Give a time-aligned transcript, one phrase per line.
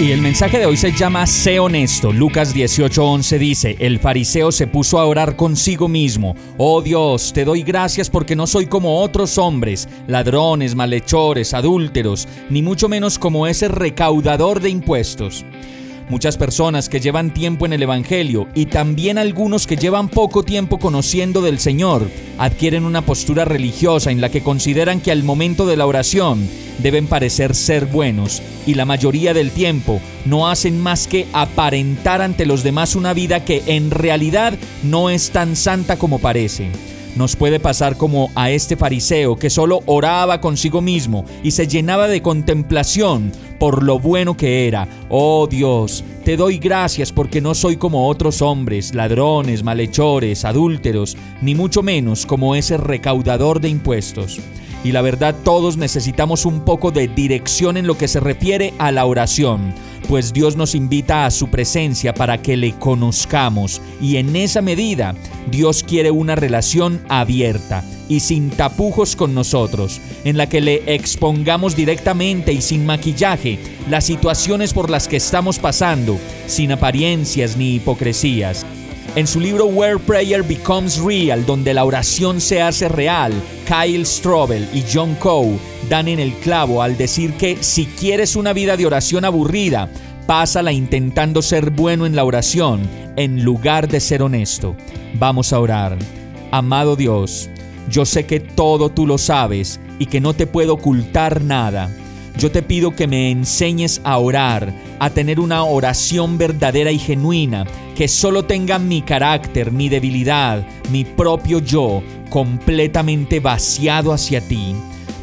[0.00, 2.12] Y el mensaje de hoy se llama Sé honesto.
[2.12, 7.64] Lucas 18:11 dice, el fariseo se puso a orar consigo mismo, oh Dios, te doy
[7.64, 13.66] gracias porque no soy como otros hombres, ladrones, malhechores, adúlteros, ni mucho menos como ese
[13.66, 15.44] recaudador de impuestos.
[16.08, 20.78] Muchas personas que llevan tiempo en el Evangelio y también algunos que llevan poco tiempo
[20.78, 22.08] conociendo del Señor
[22.38, 27.08] adquieren una postura religiosa en la que consideran que al momento de la oración deben
[27.08, 32.62] parecer ser buenos y la mayoría del tiempo no hacen más que aparentar ante los
[32.62, 36.70] demás una vida que en realidad no es tan santa como parece.
[37.18, 42.06] Nos puede pasar como a este fariseo que solo oraba consigo mismo y se llenaba
[42.06, 44.86] de contemplación por lo bueno que era.
[45.08, 51.56] Oh Dios, te doy gracias porque no soy como otros hombres, ladrones, malhechores, adúlteros, ni
[51.56, 54.38] mucho menos como ese recaudador de impuestos.
[54.84, 58.92] Y la verdad todos necesitamos un poco de dirección en lo que se refiere a
[58.92, 59.74] la oración,
[60.08, 65.14] pues Dios nos invita a su presencia para que le conozcamos y en esa medida
[65.50, 71.76] Dios quiere una relación abierta y sin tapujos con nosotros, en la que le expongamos
[71.76, 73.58] directamente y sin maquillaje
[73.90, 78.64] las situaciones por las que estamos pasando, sin apariencias ni hipocresías.
[79.18, 83.32] En su libro Where Prayer Becomes Real, donde la oración se hace real,
[83.66, 88.52] Kyle Strobel y John Coe dan en el clavo al decir que si quieres una
[88.52, 89.90] vida de oración aburrida,
[90.28, 94.76] pásala intentando ser bueno en la oración en lugar de ser honesto.
[95.14, 95.98] Vamos a orar.
[96.52, 97.50] Amado Dios,
[97.90, 101.90] yo sé que todo tú lo sabes y que no te puedo ocultar nada.
[102.38, 107.66] Yo te pido que me enseñes a orar, a tener una oración verdadera y genuina,
[107.96, 112.00] que solo tenga mi carácter, mi debilidad, mi propio yo,
[112.30, 114.76] completamente vaciado hacia ti.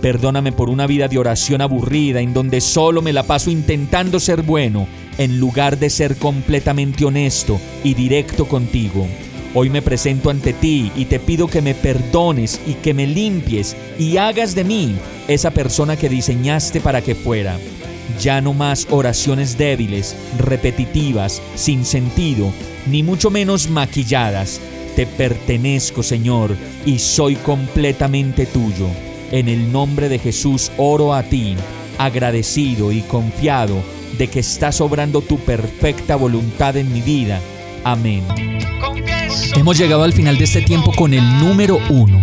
[0.00, 4.40] Perdóname por una vida de oración aburrida en donde solo me la paso intentando ser
[4.40, 4.86] bueno
[5.18, 9.06] en lugar de ser completamente honesto y directo contigo.
[9.54, 13.76] Hoy me presento ante ti y te pido que me perdones y que me limpies
[13.98, 14.96] y hagas de mí
[15.34, 17.58] esa persona que diseñaste para que fuera.
[18.20, 22.52] Ya no más oraciones débiles, repetitivas, sin sentido,
[22.86, 24.60] ni mucho menos maquilladas.
[24.96, 28.88] Te pertenezco, Señor, y soy completamente tuyo.
[29.30, 31.56] En el nombre de Jesús oro a ti,
[31.98, 33.82] agradecido y confiado
[34.18, 37.40] de que estás obrando tu perfecta voluntad en mi vida.
[37.84, 38.22] Amén.
[39.56, 42.22] Hemos llegado al final de este tiempo con el número uno.